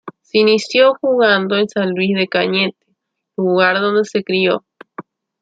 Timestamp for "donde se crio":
3.79-4.65